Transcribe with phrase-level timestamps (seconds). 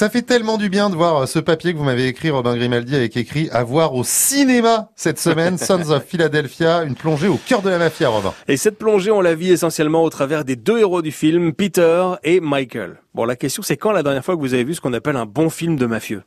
[0.00, 2.96] Ça fait tellement du bien de voir ce papier que vous m'avez écrit, Robin Grimaldi,
[2.96, 7.60] avec écrit à voir au cinéma cette semaine, Sons of Philadelphia, une plongée au cœur
[7.60, 8.32] de la mafia, Robin.
[8.48, 12.12] Et cette plongée, on la vit essentiellement au travers des deux héros du film, Peter
[12.24, 12.96] et Michael.
[13.12, 15.16] Bon, la question c'est quand la dernière fois que vous avez vu ce qu'on appelle
[15.16, 16.22] un bon film de mafieux?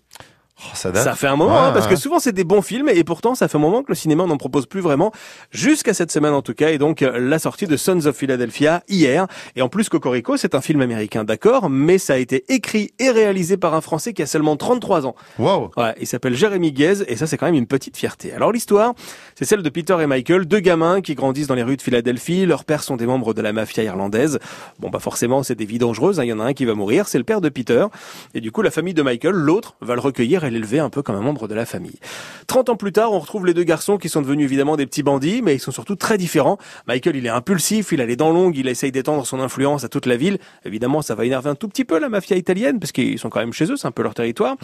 [0.59, 1.04] Oh, ça, date.
[1.04, 3.47] ça fait un moment, hein, parce que souvent c'est des bons films, et pourtant ça
[3.47, 5.11] fait un moment que le cinéma n'en propose plus vraiment,
[5.49, 8.84] jusqu'à cette semaine en tout cas, et donc euh, la sortie de Sons of Philadelphia
[8.88, 9.25] hier.
[9.55, 13.09] Et en plus, Cocorico, c'est un film américain, d'accord, mais ça a été écrit et
[13.09, 15.16] réalisé par un Français qui a seulement 33 ans.
[15.39, 15.71] Wow.
[15.75, 18.31] Ouais, il s'appelle Jérémy Guez, et ça c'est quand même une petite fierté.
[18.31, 18.94] Alors l'histoire,
[19.35, 22.45] c'est celle de Peter et Michael, deux gamins qui grandissent dans les rues de Philadelphie,
[22.45, 24.38] leurs pères sont des membres de la mafia irlandaise.
[24.80, 26.23] Bon bah forcément c'est des vies dangereuses, hein.
[26.23, 27.88] il y en a un qui va mourir, c'est le père de Peter,
[28.35, 31.02] et du coup la famille de Michael, l'autre, va le recueillir et l'élever un peu
[31.02, 31.99] comme un membre de la famille.
[32.47, 35.03] 30 ans plus tard, on retrouve les deux garçons qui sont devenus évidemment des petits
[35.03, 36.57] bandits, mais ils sont surtout très différents.
[36.88, 39.89] Michael, il est impulsif, il a les dents longues, il essaye d'étendre son influence à
[39.89, 40.38] toute la ville.
[40.66, 43.39] Évidemment, ça va énerver un tout petit peu la mafia italienne, parce qu'ils sont quand
[43.39, 44.55] même chez eux, c'est un peu leur territoire.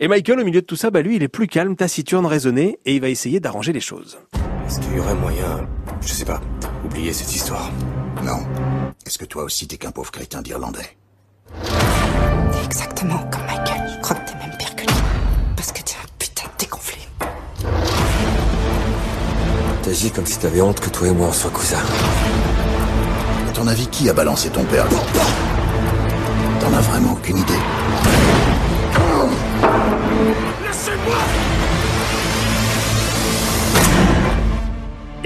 [0.00, 2.78] Et Michael, au milieu de tout ça, bah lui, il est plus calme, taciturne, raisonné,
[2.84, 4.18] et il va essayer d'arranger les choses.
[4.66, 5.68] Est-ce qu'il y aurait moyen,
[6.00, 6.40] je sais pas,
[6.84, 7.70] oublier cette histoire?
[8.22, 8.38] Non.
[9.06, 10.96] Est-ce que toi aussi t'es qu'un pauvre crétin d'Irlandais?
[11.62, 13.83] T'es exactement comme Michael.
[19.84, 21.76] T'agis comme si t'avais honte que toi et moi on soit cousins.
[23.48, 24.86] À ton avis, qui a balancé ton père?
[26.58, 27.52] T'en as vraiment aucune idée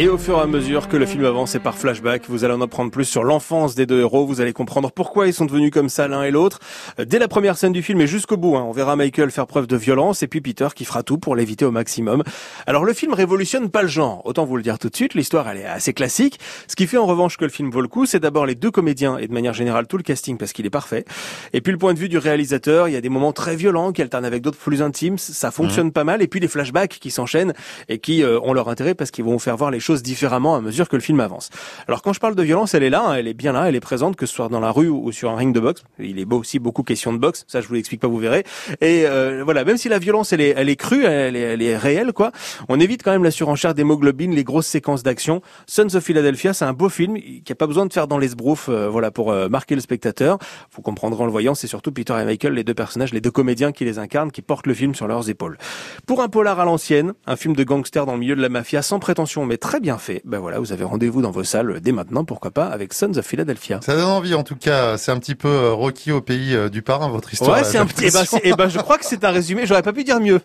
[0.00, 2.54] Et au fur et à mesure que le film avance et par flashback, vous allez
[2.54, 4.26] en apprendre plus sur l'enfance des deux héros.
[4.26, 6.60] Vous allez comprendre pourquoi ils sont devenus comme ça l'un et l'autre.
[7.04, 9.66] Dès la première scène du film et jusqu'au bout, hein, on verra Michael faire preuve
[9.66, 12.22] de violence et puis Peter qui fera tout pour l'éviter au maximum.
[12.68, 14.24] Alors le film révolutionne pas le genre.
[14.24, 16.38] Autant vous le dire tout de suite, l'histoire elle est assez classique.
[16.68, 18.70] Ce qui fait en revanche que le film vaut le coup, c'est d'abord les deux
[18.70, 21.06] comédiens et de manière générale tout le casting parce qu'il est parfait.
[21.52, 23.90] Et puis le point de vue du réalisateur, il y a des moments très violents
[23.90, 25.18] qui alternent avec d'autres plus intimes.
[25.18, 26.22] Ça fonctionne pas mal.
[26.22, 27.52] Et puis les flashbacks qui s'enchaînent
[27.88, 30.88] et qui euh, ont leur intérêt parce qu'ils vont faire voir les différemment à mesure
[30.88, 31.50] que le film avance.
[31.86, 33.76] Alors quand je parle de violence, elle est là, hein, elle est bien là, elle
[33.76, 35.82] est présente, que ce soit dans la rue ou sur un ring de boxe.
[35.98, 38.44] Il est beau aussi beaucoup question de boxe, ça je vous l'explique pas, vous verrez.
[38.80, 41.62] Et euh, voilà, même si la violence elle est, elle est crue, elle est, elle
[41.62, 42.32] est réelle, quoi.
[42.68, 45.42] On évite quand même la surenchère d'hémoglobine, les grosses séquences d'action.
[45.66, 48.28] Sons of Philadelphia, c'est un beau film qui a pas besoin de faire dans les
[48.28, 50.38] sbroufs, euh, voilà, pour euh, marquer le spectateur.
[50.72, 53.30] Vous comprendrez en le voyant, c'est surtout Peter et Michael, les deux personnages, les deux
[53.30, 55.58] comédiens qui les incarnent, qui portent le film sur leurs épaules.
[56.06, 58.82] Pour un polar à l'ancienne, un film de gangster dans le milieu de la mafia,
[58.82, 61.92] sans prétention mais très bien fait, ben voilà, vous avez rendez-vous dans vos salles dès
[61.92, 63.80] maintenant, pourquoi pas, avec Sons of Philadelphia.
[63.82, 64.96] Ça donne envie, en tout cas.
[64.98, 67.56] C'est un petit peu euh, Rocky au pays euh, du parrain, votre histoire.
[67.56, 69.66] Ouais, là, c'est un petit, eh ben, eh ben, je crois que c'est un résumé,
[69.66, 70.40] j'aurais pas pu dire mieux.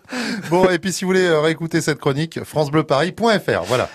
[0.50, 3.64] Bon, et puis si vous voulez euh, réécouter cette chronique, francebleuparis.fr.
[3.68, 3.90] Voilà.